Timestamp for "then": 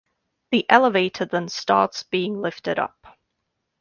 1.25-1.47